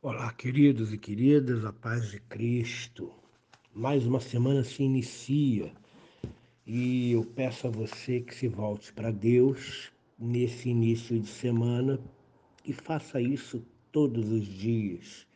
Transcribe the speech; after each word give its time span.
Olá, 0.00 0.32
queridos 0.32 0.92
e 0.92 0.96
queridas, 0.96 1.64
a 1.64 1.72
paz 1.72 2.12
de 2.12 2.20
Cristo. 2.20 3.12
Mais 3.74 4.06
uma 4.06 4.20
semana 4.20 4.62
se 4.62 4.80
inicia 4.84 5.72
e 6.64 7.10
eu 7.10 7.24
peço 7.24 7.66
a 7.66 7.70
você 7.70 8.20
que 8.20 8.32
se 8.32 8.46
volte 8.46 8.92
para 8.92 9.10
Deus 9.10 9.90
nesse 10.16 10.68
início 10.68 11.18
de 11.18 11.26
semana 11.26 11.98
e 12.64 12.72
faça 12.72 13.20
isso 13.20 13.60
todos 13.90 14.30
os 14.30 14.46
dias, 14.46 15.26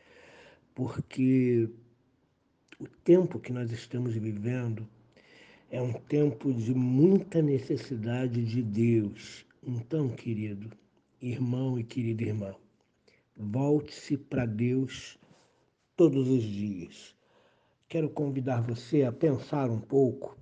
porque 0.73 1.69
o 2.79 2.87
tempo 3.03 3.41
que 3.41 3.51
nós 3.51 3.69
estamos 3.69 4.13
vivendo 4.13 4.87
é 5.69 5.81
um 5.81 5.91
tempo 5.91 6.53
de 6.53 6.73
muita 6.73 7.41
necessidade 7.41 8.41
de 8.45 8.61
Deus. 8.61 9.45
Então, 9.61 10.07
querido 10.07 10.71
irmão 11.21 11.77
e 11.77 11.83
querida 11.83 12.23
irmã, 12.23 12.55
Volte-se 13.35 14.15
para 14.15 14.45
Deus 14.45 15.17
todos 15.95 16.29
os 16.29 16.43
dias. 16.43 17.15
Quero 17.89 18.09
convidar 18.09 18.61
você 18.61 19.03
a 19.03 19.11
pensar 19.11 19.69
um 19.69 19.79
pouco 19.79 20.37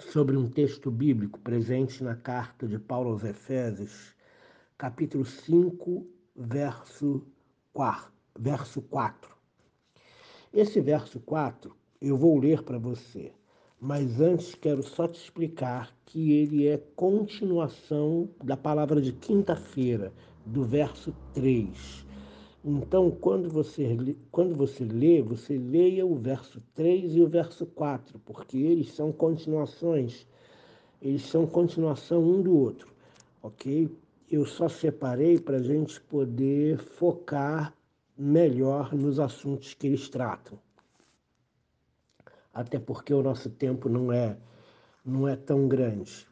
sobre 0.00 0.36
um 0.36 0.48
texto 0.48 0.90
bíblico 0.90 1.38
presente 1.40 2.02
na 2.02 2.16
carta 2.16 2.66
de 2.66 2.78
Paulo 2.78 3.10
aos 3.10 3.24
Efésios, 3.24 4.14
capítulo 4.76 5.24
5, 5.24 6.06
verso 6.36 7.26
4. 7.72 8.12
Verso 8.38 8.82
4. 8.82 9.36
Esse 10.52 10.80
verso 10.80 11.20
4 11.20 11.74
eu 12.00 12.16
vou 12.16 12.38
ler 12.38 12.62
para 12.62 12.78
você, 12.78 13.32
mas 13.80 14.20
antes 14.20 14.54
quero 14.54 14.82
só 14.82 15.06
te 15.06 15.20
explicar 15.20 15.92
que 16.06 16.32
ele 16.32 16.66
é 16.66 16.78
continuação 16.96 18.28
da 18.42 18.56
palavra 18.56 19.00
de 19.00 19.12
quinta-feira, 19.12 20.12
do 20.48 20.64
verso 20.64 21.14
3. 21.34 22.06
Então, 22.64 23.10
quando 23.10 23.48
você, 23.48 23.96
quando 24.30 24.54
você 24.54 24.84
lê, 24.84 25.22
você 25.22 25.56
leia 25.56 26.04
o 26.04 26.14
verso 26.16 26.60
3 26.74 27.16
e 27.16 27.22
o 27.22 27.28
verso 27.28 27.64
4, 27.66 28.18
porque 28.20 28.58
eles 28.58 28.92
são 28.92 29.12
continuações, 29.12 30.26
eles 31.00 31.22
são 31.22 31.46
continuação 31.46 32.22
um 32.22 32.42
do 32.42 32.56
outro, 32.56 32.92
ok? 33.42 33.88
Eu 34.30 34.44
só 34.44 34.68
separei 34.68 35.38
para 35.38 35.56
a 35.56 35.62
gente 35.62 36.00
poder 36.00 36.78
focar 36.78 37.72
melhor 38.16 38.92
nos 38.92 39.18
assuntos 39.18 39.72
que 39.72 39.86
eles 39.86 40.08
tratam. 40.08 40.58
Até 42.52 42.78
porque 42.78 43.14
o 43.14 43.22
nosso 43.22 43.48
tempo 43.48 43.88
não 43.88 44.12
é, 44.12 44.36
não 45.04 45.26
é 45.26 45.36
tão 45.36 45.68
grande. 45.68 46.27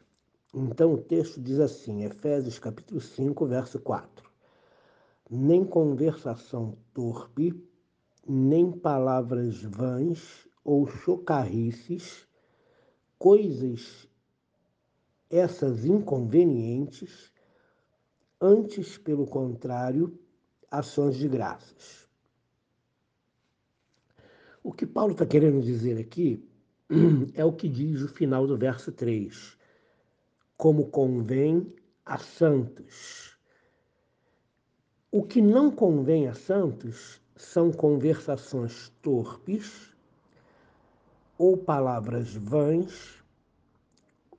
Então 0.59 0.95
o 0.95 0.97
texto 0.97 1.39
diz 1.39 1.59
assim, 1.59 2.03
Efésios 2.03 2.57
capítulo 2.57 2.99
5, 2.99 3.45
verso 3.45 3.79
4. 3.79 4.27
Nem 5.29 5.63
conversação 5.63 6.75
torpe, 6.95 7.53
nem 8.27 8.71
palavras 8.71 9.61
vãs 9.61 10.47
ou 10.63 10.87
chocarrices, 10.87 12.27
coisas 13.19 14.09
essas 15.29 15.85
inconvenientes, 15.85 17.31
antes, 18.41 18.97
pelo 18.97 19.27
contrário, 19.27 20.19
ações 20.71 21.17
de 21.17 21.27
graças. 21.27 22.09
O 24.63 24.73
que 24.73 24.87
Paulo 24.87 25.11
está 25.11 25.23
querendo 25.23 25.61
dizer 25.61 25.99
aqui 25.99 26.43
é 27.35 27.45
o 27.45 27.53
que 27.53 27.69
diz 27.69 28.01
o 28.01 28.07
final 28.07 28.47
do 28.47 28.57
verso 28.57 28.91
3 28.91 29.56
como 30.57 30.87
convém 30.87 31.71
a 32.03 32.17
santos. 32.17 33.37
O 35.11 35.21
que 35.21 35.39
não 35.39 35.69
convém 35.69 36.27
a 36.27 36.33
santos 36.33 37.21
são 37.35 37.71
conversações 37.71 38.91
torpes, 39.01 39.95
ou 41.37 41.55
palavras 41.55 42.33
vãs, 42.33 43.23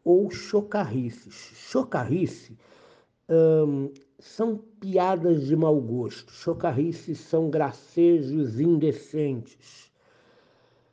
ou 0.03 0.29
chocarrices. 0.29 1.35
Chocarrice 1.55 2.59
hum, 3.29 3.93
são 4.19 4.57
piadas 4.81 5.47
de 5.47 5.55
mau 5.55 5.81
gosto, 5.81 6.33
chocarrices 6.33 7.21
são 7.21 7.49
gracejos 7.49 8.59
indecentes. 8.59 9.89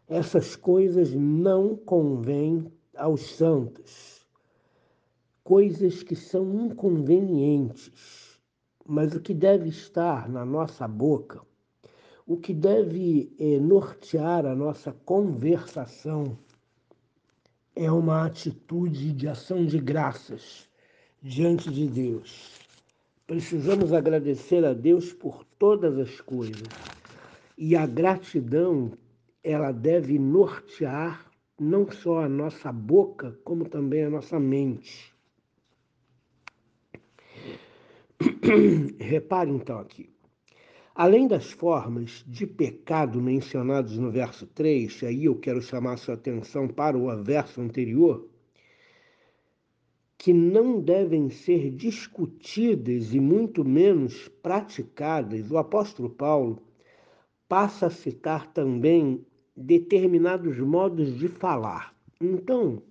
Essas 0.08 0.56
coisas 0.56 1.12
não 1.16 1.76
convêm 1.76 2.72
aos 2.96 3.22
santos 3.22 4.15
coisas 5.46 6.02
que 6.02 6.16
são 6.16 6.66
inconvenientes, 6.66 8.40
mas 8.84 9.14
o 9.14 9.20
que 9.20 9.32
deve 9.32 9.70
estar 9.70 10.28
na 10.28 10.44
nossa 10.44 10.88
boca, 10.88 11.40
o 12.26 12.36
que 12.36 12.52
deve 12.52 13.32
é, 13.40 13.60
nortear 13.60 14.44
a 14.48 14.56
nossa 14.56 14.92
conversação 14.92 16.36
é 17.76 17.92
uma 17.92 18.26
atitude 18.26 19.14
de 19.14 19.28
ação 19.28 19.64
de 19.64 19.78
graças 19.78 20.68
diante 21.22 21.70
de 21.70 21.86
Deus. 21.86 22.60
Precisamos 23.28 23.94
agradecer 23.94 24.66
a 24.66 24.74
Deus 24.74 25.14
por 25.14 25.46
todas 25.60 26.00
as 26.00 26.20
coisas. 26.22 26.68
E 27.56 27.76
a 27.76 27.86
gratidão, 27.86 28.94
ela 29.44 29.72
deve 29.72 30.18
nortear 30.18 31.30
não 31.60 31.88
só 31.92 32.22
a 32.22 32.30
nossa 32.30 32.72
boca, 32.72 33.38
como 33.44 33.70
também 33.70 34.06
a 34.06 34.10
nossa 34.10 34.40
mente. 34.40 35.15
Repare 39.00 39.50
então 39.50 39.80
aqui. 39.80 40.10
Além 40.94 41.28
das 41.28 41.52
formas 41.52 42.24
de 42.26 42.48
pecado 42.48 43.22
mencionadas 43.22 43.98
no 43.98 44.12
verso 44.12 44.46
3, 44.48 45.04
aí 45.04 45.26
eu 45.26 45.36
quero 45.36 45.62
chamar 45.62 45.98
sua 45.98 46.14
atenção 46.14 46.68
para 46.68 46.98
o 46.98 47.24
verso 47.24 47.60
anterior, 47.60 48.30
que 50.18 50.32
não 50.32 50.80
devem 50.80 51.30
ser 51.30 51.70
discutidas 51.72 53.14
e 53.14 53.20
muito 53.20 53.66
menos 53.66 54.30
praticadas, 54.42 55.52
o 55.52 55.58
apóstolo 55.58 56.10
Paulo 56.10 56.62
passa 57.50 57.88
a 57.88 57.92
citar 57.92 58.52
também 58.54 59.26
determinados 59.56 60.58
modos 60.60 61.18
de 61.18 61.28
falar. 61.28 61.94
Então, 62.22 62.82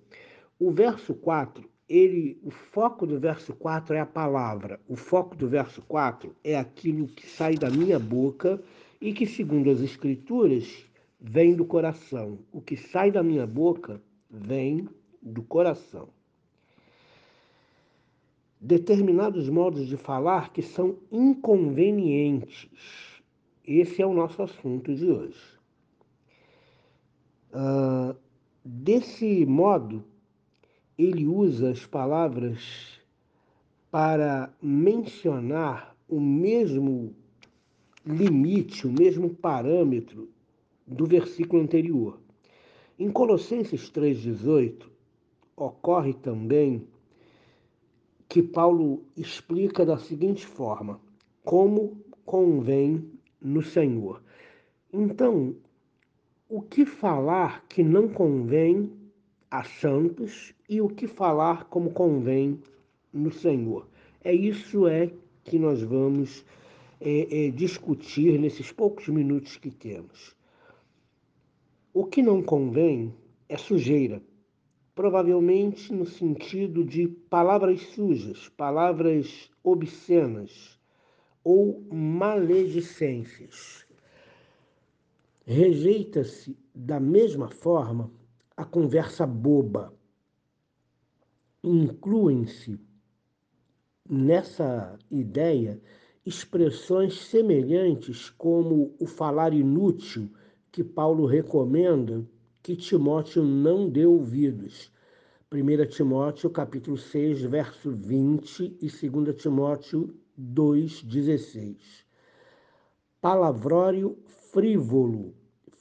o 0.59 0.71
verso 0.71 1.13
4 1.15 1.67
ele, 1.87 2.39
o 2.43 2.49
foco 2.49 3.05
do 3.05 3.19
verso 3.19 3.53
4 3.53 3.95
é 3.95 3.99
a 3.99 4.05
palavra. 4.05 4.79
O 4.87 4.95
foco 4.95 5.35
do 5.35 5.47
verso 5.47 5.81
4 5.83 6.35
é 6.43 6.57
aquilo 6.57 7.07
que 7.07 7.27
sai 7.27 7.55
da 7.55 7.69
minha 7.69 7.99
boca 7.99 8.61
e 8.99 9.13
que, 9.13 9.27
segundo 9.27 9.69
as 9.69 9.81
Escrituras, 9.81 10.85
vem 11.19 11.55
do 11.55 11.63
coração. 11.63 12.39
O 12.51 12.59
que 12.59 12.75
sai 12.75 13.11
da 13.11 13.21
minha 13.21 13.45
boca 13.45 14.01
vem 14.29 14.89
do 15.21 15.43
coração. 15.43 16.09
Determinados 18.59 19.47
modos 19.47 19.87
de 19.87 19.95
falar 19.95 20.51
que 20.51 20.63
são 20.63 20.97
inconvenientes. 21.11 22.67
Esse 23.63 24.01
é 24.01 24.05
o 24.05 24.13
nosso 24.13 24.41
assunto 24.41 24.93
de 24.95 25.05
hoje. 25.05 25.55
Uh, 27.51 28.15
desse 28.63 29.45
modo, 29.45 30.03
ele 30.97 31.27
usa 31.27 31.71
as 31.71 31.85
palavras 31.85 32.99
para 33.91 34.53
mencionar 34.61 35.95
o 36.07 36.19
mesmo 36.19 37.15
limite, 38.05 38.85
o 38.85 38.91
mesmo 38.91 39.29
parâmetro 39.29 40.29
do 40.85 41.05
versículo 41.05 41.61
anterior. 41.61 42.19
Em 42.97 43.11
Colossenses 43.11 43.91
3,18, 43.91 44.85
ocorre 45.55 46.13
também 46.13 46.87
que 48.27 48.41
Paulo 48.41 49.03
explica 49.17 49.85
da 49.85 49.97
seguinte 49.97 50.45
forma: 50.45 50.99
como 51.43 51.97
convém 52.25 53.09
no 53.41 53.61
Senhor. 53.61 54.21
Então, 54.91 55.55
o 56.49 56.61
que 56.61 56.85
falar 56.85 57.65
que 57.67 57.83
não 57.83 58.07
convém 58.07 58.91
a 59.49 59.63
santos 59.63 60.53
e 60.67 60.81
o 60.81 60.89
que 60.89 61.07
falar 61.07 61.65
como 61.65 61.91
convém 61.91 62.61
no 63.13 63.31
Senhor. 63.31 63.87
É 64.23 64.33
isso 64.33 64.87
é 64.87 65.11
que 65.43 65.59
nós 65.59 65.81
vamos 65.81 66.43
é, 66.99 67.47
é, 67.47 67.51
discutir 67.51 68.39
nesses 68.39 68.71
poucos 68.71 69.07
minutos 69.07 69.57
que 69.57 69.69
temos. 69.69 70.35
O 71.93 72.05
que 72.05 72.21
não 72.21 72.41
convém 72.41 73.13
é 73.47 73.57
sujeira, 73.57 74.21
provavelmente 74.93 75.93
no 75.93 76.05
sentido 76.05 76.83
de 76.83 77.07
palavras 77.07 77.81
sujas, 77.81 78.49
palavras 78.49 79.49
obscenas 79.63 80.79
ou 81.43 81.85
maledicências. 81.91 83.85
Rejeita-se 85.45 86.57
da 86.73 86.99
mesma 86.99 87.49
forma 87.49 88.11
a 88.57 88.63
conversa 88.63 89.25
boba. 89.25 89.93
Incluem-se 91.63 92.79
nessa 94.09 94.97
ideia 95.11 95.81
expressões 96.25 97.19
semelhantes 97.19 98.29
como 98.29 98.95
o 98.99 99.05
falar 99.05 99.53
inútil 99.53 100.31
que 100.71 100.83
Paulo 100.83 101.25
recomenda 101.25 102.25
que 102.63 102.75
Timóteo 102.75 103.43
não 103.43 103.89
dê 103.89 104.05
ouvidos. 104.05 104.91
1 105.51 105.85
Timóteo 105.87 106.49
capítulo 106.49 106.97
6, 106.97 107.43
verso 107.43 107.91
20 107.91 108.77
e 108.81 109.09
2 109.09 109.35
Timóteo 109.35 110.15
2, 110.37 111.03
16. 111.03 112.05
Palavrório 113.21 114.17
frívolo. 114.51 115.33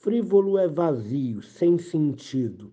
Frívolo 0.04 0.58
é 0.58 0.68
vazio, 0.68 1.40
sem 1.40 1.78
sentido. 1.78 2.70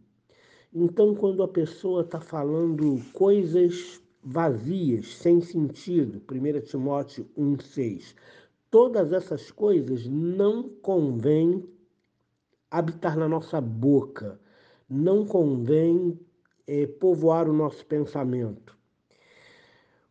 Então, 0.73 1.15
quando 1.15 1.41
a 1.41 1.47
pessoa 1.47 2.01
está 2.01 2.19
falando 2.19 3.01
coisas 3.13 4.01
vazias, 4.21 5.15
sem 5.15 5.39
sentido, 5.39 6.21
1 6.29 6.59
Timóteo 6.65 7.25
1,6, 7.37 8.15
todas 8.69 9.13
essas 9.13 9.49
coisas 9.49 10.05
não 10.07 10.67
convém 10.67 11.65
habitar 12.69 13.15
na 13.15 13.29
nossa 13.29 13.61
boca, 13.61 14.37
não 14.89 15.25
convém 15.25 16.19
é, 16.67 16.85
povoar 16.85 17.49
o 17.49 17.53
nosso 17.53 17.85
pensamento. 17.85 18.77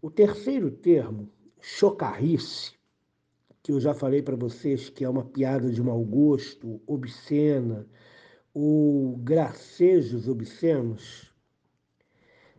O 0.00 0.11
terceiro 0.11 0.70
termo, 0.70 1.28
chocarrice, 1.61 2.80
que 3.70 3.76
eu 3.76 3.81
já 3.81 3.94
falei 3.94 4.20
para 4.20 4.34
vocês 4.34 4.90
que 4.90 5.05
é 5.05 5.08
uma 5.08 5.25
piada 5.25 5.70
de 5.70 5.81
mau 5.81 6.02
gosto, 6.02 6.81
obscena, 6.88 7.87
ou 8.52 9.17
gracejos 9.19 10.26
obscenos, 10.26 11.32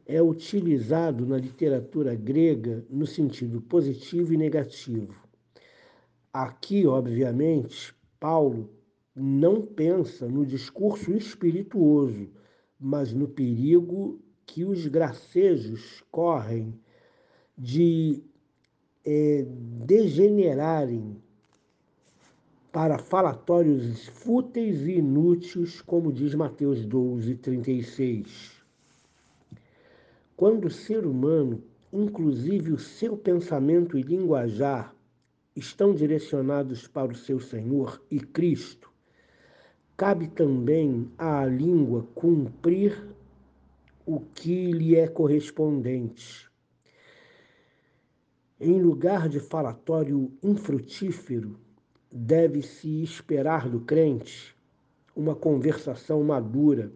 é 0.05 0.21
utilizado 0.21 1.25
na 1.25 1.37
literatura 1.37 2.15
grega 2.15 2.85
no 2.89 3.05
sentido 3.05 3.61
positivo 3.61 4.33
e 4.33 4.37
negativo. 4.37 5.13
Aqui, 6.31 6.87
obviamente, 6.87 7.93
Paulo 8.17 8.73
não 9.13 9.61
pensa 9.61 10.29
no 10.29 10.45
discurso 10.45 11.11
espirituoso, 11.11 12.29
mas 12.79 13.11
no 13.11 13.27
perigo 13.27 14.23
que 14.45 14.63
os 14.63 14.87
gracejos 14.87 16.01
correm 16.09 16.79
de 17.57 18.23
é, 19.05 19.45
degenerarem 19.85 21.17
para 22.71 22.97
falatórios 22.97 24.07
fúteis 24.07 24.87
e 24.87 24.93
inúteis, 24.93 25.81
como 25.81 26.11
diz 26.11 26.33
Mateus 26.35 26.85
12, 26.85 27.35
36. 27.35 28.61
Quando 30.37 30.65
o 30.65 30.71
ser 30.71 31.05
humano, 31.05 31.61
inclusive 31.91 32.71
o 32.71 32.79
seu 32.79 33.17
pensamento 33.17 33.97
e 33.97 34.01
linguajar, 34.01 34.95
estão 35.55 35.93
direcionados 35.93 36.87
para 36.87 37.11
o 37.11 37.15
seu 37.15 37.39
Senhor 37.39 38.01
e 38.09 38.19
Cristo, 38.19 38.89
cabe 39.97 40.27
também 40.27 41.11
à 41.17 41.45
língua 41.45 42.07
cumprir 42.15 43.05
o 44.05 44.19
que 44.19 44.71
lhe 44.71 44.95
é 44.95 45.07
correspondente. 45.07 46.50
Em 48.63 48.79
lugar 48.79 49.27
de 49.27 49.39
falatório 49.39 50.31
infrutífero, 50.43 51.59
deve-se 52.11 53.01
esperar 53.01 53.67
do 53.67 53.79
crente 53.81 54.55
uma 55.15 55.33
conversação 55.33 56.23
madura, 56.23 56.93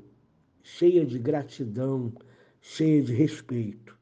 cheia 0.61 1.03
de 1.03 1.17
gratidão, 1.17 2.13
cheia 2.61 3.01
de 3.01 3.15
respeito. 3.15 3.97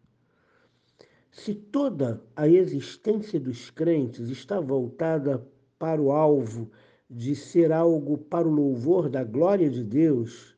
Se 1.31 1.55
toda 1.55 2.21
a 2.35 2.49
existência 2.49 3.39
dos 3.39 3.69
crentes 3.69 4.27
está 4.27 4.59
voltada 4.59 5.47
para 5.79 6.01
o 6.01 6.11
alvo 6.11 6.69
de 7.09 7.33
ser 7.33 7.71
algo 7.71 8.17
para 8.17 8.45
o 8.45 8.51
louvor 8.51 9.07
da 9.07 9.23
glória 9.23 9.69
de 9.69 9.85
Deus, 9.85 10.53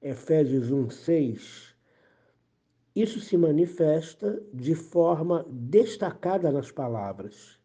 Efésios 0.00 0.70
1:6, 0.70 1.67
isso 3.00 3.20
se 3.20 3.36
manifesta 3.36 4.42
de 4.52 4.74
forma 4.74 5.46
destacada 5.48 6.50
nas 6.50 6.72
palavras. 6.72 7.56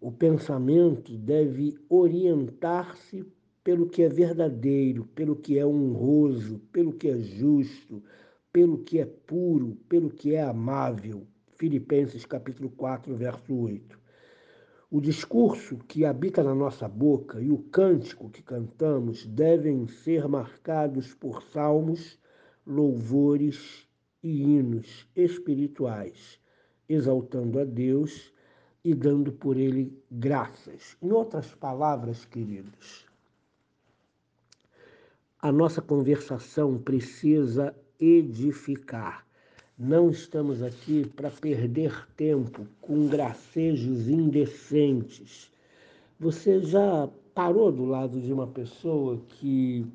O 0.00 0.12
pensamento 0.12 1.16
deve 1.18 1.76
orientar-se 1.88 3.26
pelo 3.64 3.88
que 3.88 4.02
é 4.02 4.08
verdadeiro, 4.08 5.04
pelo 5.14 5.34
que 5.34 5.58
é 5.58 5.66
honroso, 5.66 6.60
pelo 6.70 6.92
que 6.92 7.08
é 7.08 7.18
justo, 7.18 8.02
pelo 8.52 8.78
que 8.78 9.00
é 9.00 9.04
puro, 9.04 9.76
pelo 9.88 10.10
que 10.10 10.34
é 10.34 10.42
amável. 10.42 11.26
Filipenses 11.56 12.24
capítulo 12.24 12.70
4, 12.70 13.14
verso 13.16 13.52
8. 13.52 13.98
O 14.90 15.00
discurso 15.00 15.76
que 15.88 16.04
habita 16.04 16.42
na 16.42 16.54
nossa 16.54 16.88
boca 16.88 17.40
e 17.40 17.50
o 17.50 17.58
cântico 17.58 18.30
que 18.30 18.42
cantamos 18.42 19.26
devem 19.26 19.88
ser 19.88 20.28
marcados 20.28 21.14
por 21.14 21.42
salmos, 21.42 22.18
louvores 22.64 23.89
e 24.22 24.42
hinos 24.42 25.06
espirituais, 25.16 26.38
exaltando 26.88 27.58
a 27.58 27.64
Deus 27.64 28.32
e 28.84 28.94
dando 28.94 29.32
por 29.32 29.56
ele 29.56 29.92
graças. 30.10 30.96
Em 31.02 31.10
outras 31.10 31.54
palavras, 31.54 32.24
queridos, 32.24 33.06
a 35.38 35.50
nossa 35.50 35.80
conversação 35.80 36.78
precisa 36.78 37.74
edificar 37.98 39.24
não 39.82 40.10
estamos 40.10 40.62
aqui 40.62 41.06
para 41.16 41.30
perder 41.30 42.06
tempo 42.14 42.66
com 42.82 43.06
gracejos 43.06 44.10
indecentes. 44.10 45.50
Você 46.18 46.60
já 46.60 47.08
parou 47.34 47.72
do 47.72 47.86
lado 47.86 48.20
de 48.20 48.30
uma 48.30 48.46
pessoa 48.46 49.18
que 49.26 49.86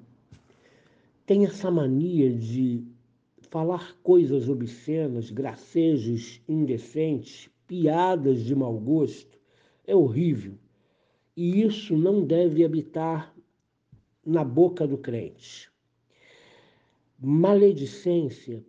tem 1.23 1.45
essa 1.45 1.69
mania 1.69 2.33
de 2.33 2.83
falar 3.55 3.95
coisas 4.03 4.49
obscenas, 4.49 5.31
gracejos 5.31 6.41
indecentes, 6.45 7.49
piadas 7.65 8.43
de 8.43 8.53
mau 8.53 8.77
gosto? 8.77 9.39
É 9.87 9.95
horrível. 9.95 10.55
E 11.37 11.61
isso 11.61 11.95
não 11.95 12.25
deve 12.25 12.65
habitar 12.65 13.33
na 14.25 14.43
boca 14.43 14.85
do 14.85 14.97
crente. 14.97 15.71
Maledicência 17.17 18.61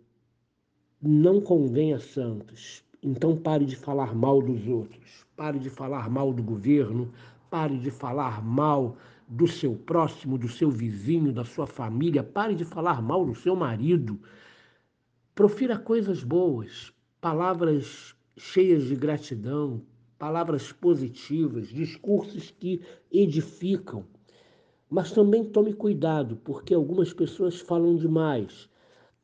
não 1.01 1.41
convém 1.41 1.93
a 1.93 1.99
santos. 1.99 2.81
Então 3.03 3.35
pare 3.35 3.65
de 3.65 3.75
falar 3.75 4.15
mal 4.15 4.41
dos 4.41 4.69
outros, 4.69 5.25
pare 5.35 5.59
de 5.59 5.69
falar 5.69 6.09
mal 6.09 6.31
do 6.31 6.41
governo, 6.41 7.11
pare 7.49 7.77
de 7.77 7.91
falar 7.91 8.41
mal 8.41 8.95
do 9.27 9.49
seu 9.49 9.75
próximo, 9.75 10.37
do 10.37 10.47
seu 10.47 10.71
vizinho, 10.71 11.33
da 11.33 11.43
sua 11.43 11.67
família, 11.67 12.23
pare 12.23 12.55
de 12.55 12.63
falar 12.63 13.01
mal 13.01 13.25
do 13.25 13.35
seu 13.35 13.53
marido. 13.53 14.17
Profira 15.37 15.77
coisas 15.77 16.23
boas, 16.23 16.91
palavras 17.21 18.15
cheias 18.35 18.85
de 18.85 18.95
gratidão, 18.95 19.83
palavras 20.17 20.71
positivas, 20.71 21.67
discursos 21.67 22.49
que 22.49 22.81
edificam. 23.11 24.03
Mas 24.89 25.11
também 25.11 25.45
tome 25.45 25.73
cuidado, 25.73 26.37
porque 26.37 26.73
algumas 26.73 27.13
pessoas 27.13 27.61
falam 27.61 27.95
demais 27.95 28.67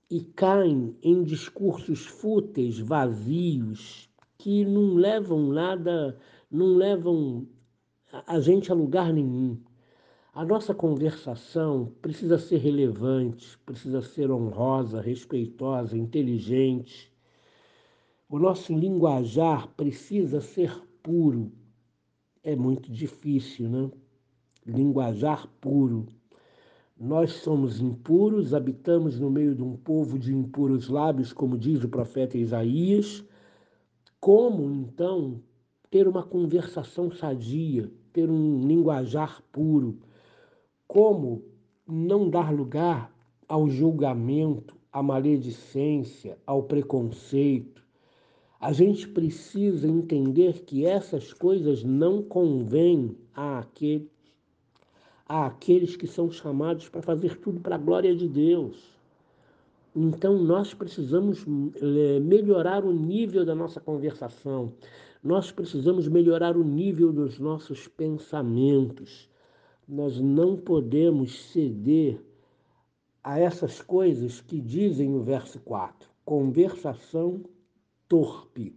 e 0.08 0.22
caem 0.22 0.96
em 1.02 1.24
discursos 1.24 2.06
fúteis, 2.06 2.78
vazios, 2.78 4.08
que 4.38 4.64
não 4.66 4.94
levam 4.94 5.48
nada, 5.48 6.16
não 6.52 6.76
levam 6.76 7.48
a 8.28 8.40
gente 8.40 8.72
a 8.72 8.76
lugar 8.76 9.12
nenhum. 9.12 9.58
A 10.36 10.44
nossa 10.44 10.74
conversação 10.74 11.94
precisa 12.02 12.40
ser 12.40 12.58
relevante, 12.58 13.56
precisa 13.60 14.02
ser 14.02 14.32
honrosa, 14.32 15.00
respeitosa, 15.00 15.96
inteligente. 15.96 17.14
O 18.28 18.40
nosso 18.40 18.74
linguajar 18.74 19.68
precisa 19.78 20.42
ser 20.42 20.76
puro. 21.04 21.52
É 22.42 22.56
muito 22.56 22.92
difícil, 22.92 23.70
né? 23.70 23.92
Linguajar 24.66 25.48
puro. 25.62 26.08
Nós 27.00 27.34
somos 27.34 27.80
impuros, 27.80 28.56
habitamos 28.56 29.20
no 29.20 29.30
meio 29.30 29.54
de 29.54 29.62
um 29.62 29.78
povo 29.78 30.18
de 30.18 30.34
impuros 30.34 30.90
lábios, 30.90 31.32
como 31.32 31.56
diz 31.56 31.84
o 31.84 31.90
profeta 31.90 32.40
Isaías. 32.40 33.24
Como, 34.20 34.74
então, 34.74 35.40
ter 35.92 36.08
uma 36.08 36.24
conversação 36.24 37.12
sadia, 37.12 37.88
ter 38.12 38.32
um 38.32 38.66
linguajar 38.66 39.40
puro? 39.52 40.00
Como 40.94 41.42
não 41.88 42.30
dar 42.30 42.54
lugar 42.54 43.12
ao 43.50 43.68
julgamento, 43.68 44.76
à 44.92 45.02
maledicência, 45.02 46.38
ao 46.46 46.62
preconceito? 46.62 47.84
A 48.60 48.72
gente 48.72 49.08
precisa 49.08 49.88
entender 49.88 50.62
que 50.66 50.86
essas 50.86 51.34
coisas 51.34 51.84
não 51.84 52.22
convêm 52.22 53.18
àquele 53.34 54.08
àqueles 55.28 55.96
que 55.96 56.06
são 56.06 56.30
chamados 56.30 56.88
para 56.90 57.02
fazer 57.02 57.40
tudo 57.40 57.60
para 57.60 57.74
a 57.74 57.80
glória 57.80 58.16
de 58.16 58.30
Deus. 58.30 58.78
Então 59.96 60.38
nós 60.44 60.76
precisamos 60.76 61.44
é, 61.76 62.20
melhorar 62.20 62.86
o 62.86 62.94
nível 62.94 63.44
da 63.44 63.56
nossa 63.56 63.82
conversação. 63.82 64.72
Nós 65.24 65.50
precisamos 65.50 66.08
melhorar 66.08 66.56
o 66.56 66.64
nível 66.64 67.12
dos 67.12 67.40
nossos 67.40 67.88
pensamentos. 67.88 69.33
Nós 69.88 70.20
não 70.20 70.58
podemos 70.58 71.52
ceder 71.52 72.22
a 73.24 73.40
essas 73.40 73.82
coisas 73.82 74.42
que 74.42 74.60
dizem 74.60 75.10
no 75.10 75.24
verso 75.24 75.60
4. 75.60 76.10
Conversação 76.26 77.44
torpe. 78.08 78.76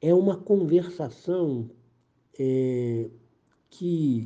É 0.00 0.14
uma 0.14 0.36
conversação 0.36 1.70
é, 2.38 3.08
que 3.70 4.24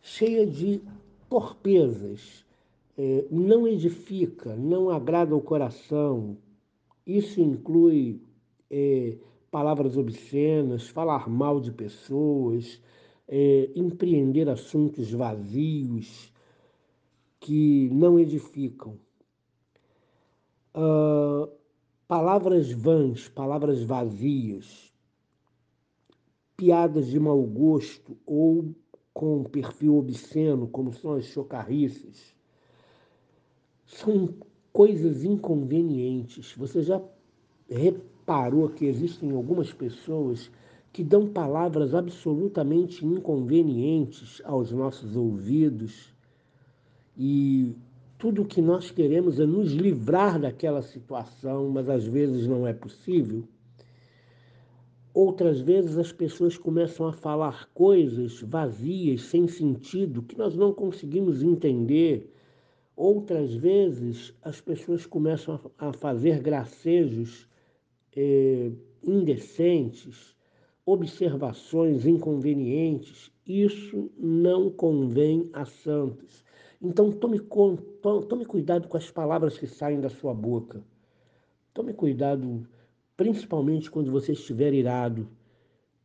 cheia 0.00 0.46
de 0.46 0.80
torpezas, 1.28 2.44
é, 2.96 3.26
não 3.30 3.66
edifica, 3.66 4.56
não 4.56 4.90
agrada 4.90 5.34
o 5.34 5.40
coração. 5.40 6.36
Isso 7.06 7.40
inclui 7.40 8.22
é, 8.70 9.16
palavras 9.50 9.96
obscenas, 9.96 10.88
falar 10.88 11.28
mal 11.28 11.60
de 11.60 11.72
pessoas, 11.72 12.80
é, 13.28 13.70
empreender 13.76 14.48
assuntos 14.48 15.10
vazios 15.12 16.32
que 17.38 17.90
não 17.92 18.18
edificam. 18.18 18.98
Uh, 20.74 21.48
palavras 22.06 22.72
vãs, 22.72 23.28
palavras 23.28 23.82
vazias, 23.82 24.92
piadas 26.56 27.08
de 27.08 27.20
mau 27.20 27.40
gosto 27.42 28.16
ou 28.24 28.74
com 29.12 29.44
perfil 29.44 29.96
obsceno, 29.96 30.68
como 30.68 30.92
são 30.92 31.14
as 31.14 31.26
chocarrices, 31.26 32.34
são 33.84 34.34
coisas 34.72 35.24
inconvenientes. 35.24 36.54
Você 36.56 36.82
já 36.82 37.02
reparou 37.68 38.68
que 38.70 38.86
existem 38.86 39.32
algumas 39.32 39.72
pessoas 39.72 40.50
que 40.92 41.04
dão 41.04 41.28
palavras 41.28 41.94
absolutamente 41.94 43.04
inconvenientes 43.04 44.40
aos 44.44 44.72
nossos 44.72 45.16
ouvidos 45.16 46.12
e 47.16 47.74
tudo 48.18 48.42
o 48.42 48.46
que 48.46 48.60
nós 48.60 48.90
queremos 48.90 49.38
é 49.38 49.46
nos 49.46 49.72
livrar 49.72 50.40
daquela 50.40 50.82
situação, 50.82 51.68
mas 51.68 51.88
às 51.88 52.04
vezes 52.04 52.46
não 52.46 52.66
é 52.66 52.72
possível? 52.72 53.44
Outras 55.14 55.60
vezes 55.60 55.96
as 55.98 56.12
pessoas 56.12 56.56
começam 56.56 57.06
a 57.06 57.12
falar 57.12 57.68
coisas 57.72 58.40
vazias, 58.42 59.22
sem 59.22 59.48
sentido, 59.48 60.22
que 60.22 60.36
nós 60.36 60.54
não 60.54 60.72
conseguimos 60.72 61.42
entender. 61.42 62.32
Outras 62.96 63.54
vezes 63.54 64.32
as 64.42 64.60
pessoas 64.60 65.06
começam 65.06 65.60
a 65.78 65.92
fazer 65.92 66.40
gracejos 66.40 67.48
eh, 68.16 68.70
indecentes, 69.02 70.36
observações 70.90 72.06
inconvenientes. 72.06 73.30
Isso 73.46 74.10
não 74.16 74.70
convém 74.70 75.50
a 75.52 75.66
santos. 75.66 76.42
Então 76.80 77.12
tome, 77.12 77.40
tome 78.28 78.46
cuidado 78.46 78.88
com 78.88 78.96
as 78.96 79.10
palavras 79.10 79.58
que 79.58 79.66
saem 79.66 80.00
da 80.00 80.08
sua 80.08 80.32
boca. 80.32 80.82
Tome 81.74 81.92
cuidado 81.92 82.66
principalmente 83.16 83.90
quando 83.90 84.10
você 84.10 84.32
estiver 84.32 84.72
irado, 84.72 85.28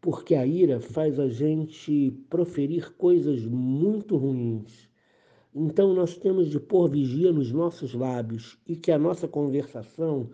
porque 0.01 0.35
a 0.35 0.45
ira 0.45 0.81
faz 0.81 1.17
a 1.17 1.29
gente 1.29 2.11
proferir 2.29 2.93
coisas 2.97 3.45
muito 3.45 4.17
ruins. 4.17 4.89
Então 5.55 5.93
nós 5.93 6.17
temos 6.17 6.49
de 6.49 6.59
pôr 6.59 6.89
vigia 6.89 7.31
nos 7.31 7.53
nossos 7.53 7.93
lábios 7.93 8.57
e 8.67 8.75
que 8.75 8.91
a 8.91 8.97
nossa 8.97 9.29
conversação 9.29 10.29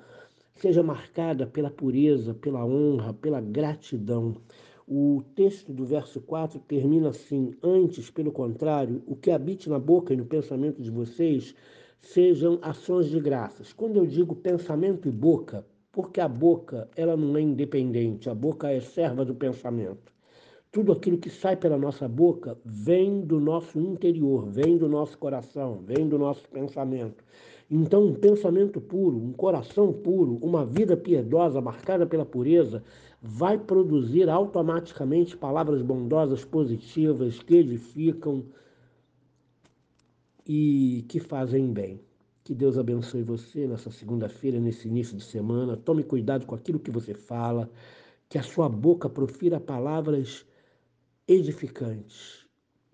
seja 0.60 0.84
marcada 0.84 1.48
pela 1.48 1.70
pureza, 1.70 2.34
pela 2.34 2.66
honra, 2.66 3.13
pela 3.13 3.39
gratidão. 3.39 4.36
O 4.88 5.24
texto 5.36 5.72
do 5.72 5.86
verso 5.86 6.20
4 6.22 6.60
termina 6.60 7.10
assim: 7.10 7.54
Antes, 7.63 8.10
pelo 8.10 8.32
contrário, 8.32 9.04
o 9.06 9.16
que 9.16 9.32
habite 9.32 9.70
na 9.70 9.80
boca 9.80 10.13
e 10.13 10.18
no 10.18 10.25
pensamento 10.25 10.82
de 10.82 10.89
vocês 10.89 11.56
sejam 12.01 12.60
ações 12.62 13.08
de 13.08 13.20
graças. 13.20 13.72
Quando 13.74 13.98
eu 13.98 14.06
digo 14.06 14.36
pensamento 14.36 15.08
e 15.08 15.12
boca, 15.12 15.66
porque 15.92 16.20
a 16.20 16.28
boca 16.28 16.89
ela 16.96 17.16
não 17.16 17.38
é 17.38 17.42
independente, 17.42 18.30
a 18.30 18.36
boca 18.36 18.70
é 18.70 18.80
serva 18.80 19.24
do 19.25 19.36
pensamento. 19.36 20.12
Tudo 20.72 20.92
aquilo 20.92 21.18
que 21.18 21.32
sai 21.32 21.56
pela 21.56 21.78
nossa 21.78 22.08
boca 22.08 22.56
vem 22.63 23.22
do 23.22 23.39
nosso 23.39 23.80
interior, 23.80 24.48
vem 24.48 24.78
do 24.78 24.88
nosso 24.88 25.18
coração, 25.18 25.82
vem 25.84 26.08
do 26.08 26.20
nosso 26.20 26.48
pensamento. 26.50 27.24
Então, 27.69 28.05
um 28.07 28.15
pensamento 28.15 28.81
puro, 28.81 29.17
um 29.17 29.31
coração 29.31 29.93
puro, 29.93 30.38
uma 30.41 30.65
vida 30.65 30.97
piedosa 30.97 31.61
marcada 31.61 32.05
pela 32.05 32.25
pureza, 32.25 32.83
vai 33.21 33.59
produzir 33.59 34.27
automaticamente 34.27 35.38
palavras 35.38 35.81
bondosas, 35.83 36.43
positivas, 36.43 37.43
que 37.43 37.57
edificam 37.57 38.43
e 40.47 41.05
que 41.07 41.19
fazem 41.19 41.71
bem. 41.71 42.01
Que 42.43 42.55
Deus 42.55 42.75
abençoe 42.75 43.21
você 43.21 43.67
nessa 43.67 43.91
segunda-feira, 43.91 44.59
nesse 44.59 44.88
início 44.88 45.15
de 45.15 45.23
semana. 45.23 45.77
Tome 45.77 46.01
cuidado 46.01 46.47
com 46.47 46.55
aquilo 46.55 46.79
que 46.79 46.89
você 46.89 47.13
fala, 47.13 47.69
que 48.27 48.39
a 48.39 48.43
sua 48.43 48.67
boca 48.67 49.07
profira 49.07 49.59
palavras 49.59 50.43
edificantes, 51.27 52.47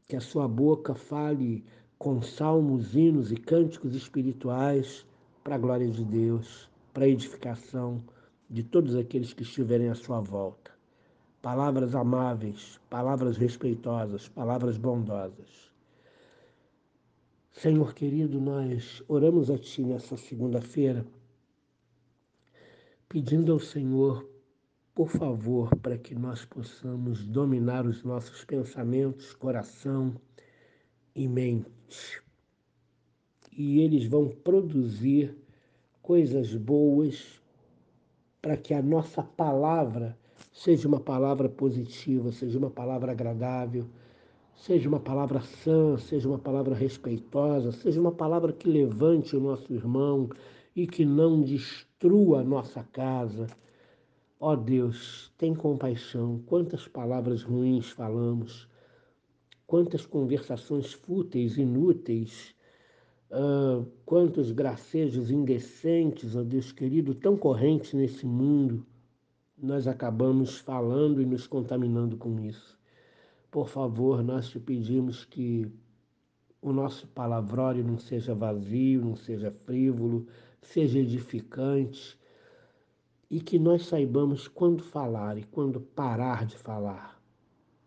que 0.05 0.17
a 0.17 0.20
sua 0.20 0.46
boca 0.50 0.94
fale 0.94 1.63
com 1.98 2.22
salmos, 2.22 2.96
hinos 2.96 3.32
e 3.32 3.36
cânticos 3.36 3.96
espirituais 3.96 5.06
para 5.44 5.56
a 5.56 5.60
glória 5.60 5.90
de 5.90 6.04
Deus, 6.04 6.70
para 6.94 7.06
a 7.06 7.10
edificação 7.10 8.04
de 8.50 8.64
todos 8.64 8.96
aqueles 8.96 9.34
que 9.34 9.44
estiverem 9.44 9.90
à 9.90 9.96
sua 9.96 10.20
volta. 10.20 10.72
Palavras 11.42 11.96
amáveis, 11.96 12.80
palavras 12.90 13.38
respeitosas, 13.38 14.28
palavras 14.28 14.78
bondosas. 14.78 15.72
Senhor 17.52 17.94
querido, 17.94 18.42
nós 18.42 19.02
oramos 19.08 19.50
a 19.50 19.58
Ti 19.58 19.84
nessa 19.84 20.18
segunda-feira, 20.18 21.06
pedindo 23.08 23.54
ao 23.54 23.60
Senhor, 23.60 24.28
por 24.94 25.10
favor, 25.10 25.74
para 25.78 25.98
que 25.98 26.14
nós 26.14 26.44
possamos 26.44 27.25
dominar 27.25 27.86
os 27.86 28.04
nossos 28.04 28.44
pensamentos, 28.44 29.34
coração 29.34 30.16
e 31.16 31.28
mente. 31.28 32.22
E 33.52 33.80
eles 33.80 34.06
vão 34.06 34.28
produzir 34.28 35.36
coisas 36.02 36.54
boas 36.56 37.42
para 38.42 38.58
que 38.58 38.74
a 38.74 38.82
nossa 38.82 39.24
palavra 39.24 40.18
seja 40.52 40.88
uma 40.88 41.00
palavra 41.00 41.48
positiva, 41.48 42.32
seja 42.32 42.60
uma 42.60 42.70
palavra 42.70 43.12
agradável 43.12 43.88
Seja 44.56 44.88
uma 44.90 45.00
palavra 45.00 45.42
sã, 45.42 45.98
seja 45.98 46.28
uma 46.28 46.40
palavra 46.40 46.74
respeitosa, 46.74 47.72
seja 47.72 48.00
uma 48.00 48.12
palavra 48.12 48.52
que 48.54 48.68
levante 48.68 49.36
o 49.36 49.40
nosso 49.40 49.72
irmão 49.72 50.30
e 50.76 50.88
que 50.88 51.06
não 51.06 51.42
destrua 51.42 52.40
a 52.40 52.44
nossa 52.44 52.82
casa. 52.84 53.48
Ó 54.40 54.54
oh 54.54 54.56
Deus, 54.56 55.32
tem 55.38 55.54
compaixão. 55.54 56.42
Quantas 56.48 56.88
palavras 56.88 57.44
ruins 57.44 57.90
falamos, 57.90 58.68
quantas 59.68 60.06
conversações 60.06 60.94
fúteis, 60.94 61.58
inúteis, 61.58 62.56
uh, 63.32 63.86
quantos 64.06 64.52
gracejos 64.52 65.32
indecentes, 65.32 66.36
ó 66.36 66.40
oh 66.42 66.44
Deus 66.44 66.72
querido, 66.72 67.16
tão 67.16 67.36
correntes 67.38 67.94
nesse 67.94 68.26
mundo, 68.26 68.86
nós 69.58 69.88
acabamos 69.88 70.58
falando 70.58 71.22
e 71.22 71.26
nos 71.26 71.48
contaminando 71.48 72.18
com 72.18 72.40
isso. 72.40 72.78
Por 73.50 73.70
favor, 73.70 74.24
nós 74.24 74.50
te 74.50 74.60
pedimos 74.60 75.24
que 75.24 75.72
o 76.62 76.74
nosso 76.74 77.08
palavrório 77.08 77.84
não 77.84 77.98
seja 77.98 78.36
vazio, 78.36 79.02
não 79.02 79.16
seja 79.16 79.52
frívolo, 79.52 80.28
seja 80.62 81.00
edificante 81.00 82.20
e 83.30 83.40
que 83.40 83.58
nós 83.58 83.86
saibamos 83.86 84.48
quando 84.48 84.84
falar 84.84 85.38
e 85.38 85.44
quando 85.44 85.80
parar 85.80 86.46
de 86.46 86.58
falar. 86.58 87.15